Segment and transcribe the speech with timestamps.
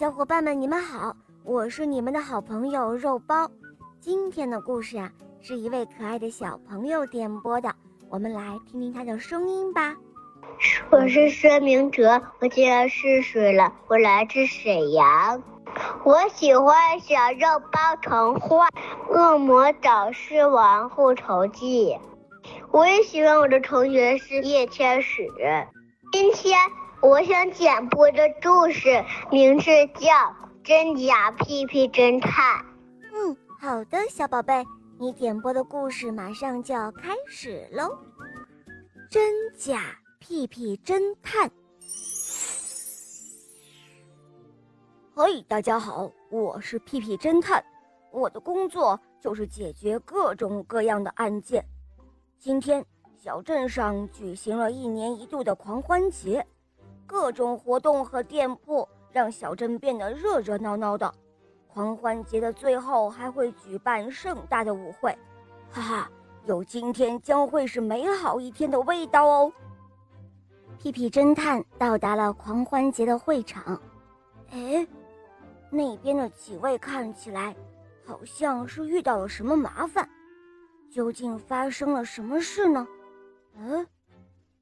[0.00, 1.14] 小伙伴们，你们好，
[1.44, 3.50] 我是你们的好朋友肉包。
[4.00, 5.10] 今天的故事啊，
[5.42, 7.74] 是一位可爱的小朋友点播的，
[8.08, 9.94] 我们来听听他的声音吧。
[10.90, 15.42] 我是孙明哲，我今年四岁了，我来自沈阳。
[16.02, 18.68] 我喜欢小肉包童话
[19.10, 21.90] 《恶魔导师王复仇记》。
[22.70, 25.28] 我也喜欢我的同学是叶天使。
[26.10, 26.58] 今天。
[27.02, 29.64] 我想点播的故事名字
[29.94, 30.10] 叫
[30.62, 32.58] 《真假屁屁侦探》。
[33.14, 34.62] 嗯，好的，小宝贝，
[34.98, 37.98] 你点播的故事马上就要开始喽。
[39.08, 41.50] 真假屁屁侦探。
[45.14, 47.64] 嘿，大家好，我是屁屁侦探，
[48.10, 51.64] 我的工作就是解决各种各样的案件。
[52.38, 52.84] 今天
[53.16, 56.46] 小镇上举行了一年一度的狂欢节。
[57.10, 61.12] 各种活动和店铺让小镇变得热热闹闹的。
[61.66, 65.10] 狂欢节的最后还会举办盛大的舞会，
[65.72, 66.10] 哈哈，
[66.46, 69.52] 有今天将会是美好一天的味道哦。
[70.78, 73.82] 屁屁侦探到达了狂欢节的会场，
[74.52, 74.86] 哎，
[75.68, 77.56] 那边的几位看起来
[78.06, 80.08] 好像是遇到了什么麻烦，
[80.88, 82.86] 究竟发生了什么事呢？
[83.56, 83.84] 嗯，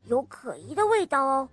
[0.04, 1.48] 有可疑的味道哦。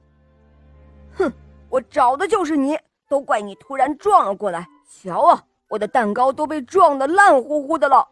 [1.17, 1.31] 哼，
[1.69, 2.77] 我找的就是你，
[3.09, 4.67] 都怪你突然撞了过来。
[4.87, 8.07] 瞧啊，我的蛋糕都被撞得烂乎乎的了。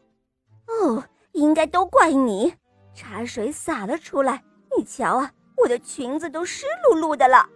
[0.68, 2.54] 哦，应该都怪你，
[2.94, 4.44] 茶水洒了出来。
[4.76, 7.48] 你瞧啊，我的裙子都湿漉漉的了。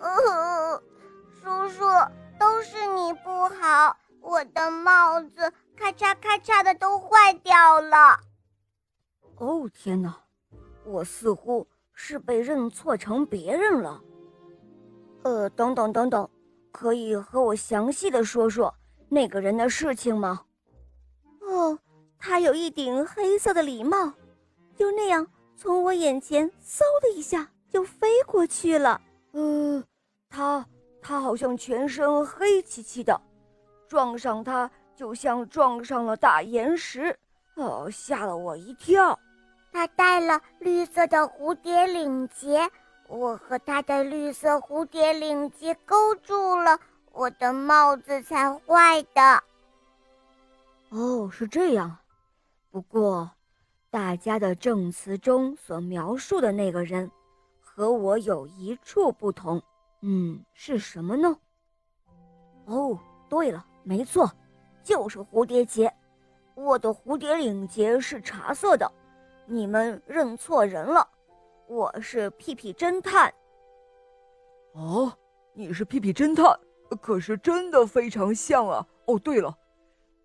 [0.00, 0.82] 嗯，
[1.40, 1.84] 叔叔，
[2.38, 8.18] 都是你不好，我的帽子咔嚓咔嚓的都坏掉了。
[9.36, 10.16] 哦天哪，
[10.84, 14.00] 我似乎是被认错成别人了。
[15.22, 16.28] 呃，等等等等，
[16.72, 18.74] 可以和我详细的说说
[19.08, 20.42] 那个人的事情吗？
[21.40, 21.78] 哦，
[22.18, 24.12] 他有一顶黑色的礼帽，
[24.76, 25.26] 就那样
[25.56, 29.00] 从我眼前嗖的一下就飞过去了。
[29.32, 29.82] 呃，
[30.28, 30.64] 他
[31.02, 33.20] 他好像全身黑漆漆的，
[33.88, 37.16] 撞上他就像撞上了大岩石，
[37.56, 39.18] 哦，吓了我一跳。
[39.72, 42.70] 他戴了绿色的蝴蝶领结。
[43.08, 46.78] 我和他的绿色蝴蝶领结勾住了，
[47.12, 49.42] 我的帽子才坏的。
[50.90, 51.96] 哦，是这样。
[52.70, 53.30] 不过，
[53.90, 57.10] 大家的证词中所描述的那个人，
[57.60, 59.60] 和我有一处不同。
[60.02, 61.36] 嗯，是什么呢？
[62.66, 62.98] 哦，
[63.28, 64.30] 对了，没错，
[64.84, 65.92] 就是蝴蝶结。
[66.54, 68.92] 我的蝴蝶领结是茶色的，
[69.46, 71.08] 你们认错人了。
[71.68, 73.30] 我是屁屁侦探。
[74.72, 75.12] 哦，
[75.52, 76.58] 你是屁屁侦探，
[76.98, 78.86] 可是真的非常像啊！
[79.04, 79.54] 哦，对了，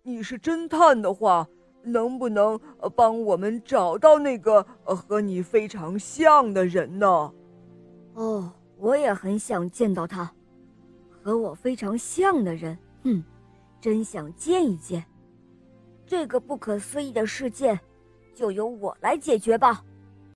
[0.02, 1.46] 你是侦探的话，
[1.82, 2.58] 能不能
[2.96, 7.06] 帮我们找到那个和你非常像的人呢？
[8.14, 10.32] 哦，我也很想见到他，
[11.22, 12.78] 和我非常像的人。
[13.02, 13.22] 哼，
[13.82, 15.04] 真想见一见。
[16.06, 17.78] 这个不可思议的事件，
[18.34, 19.84] 就由我来解决吧。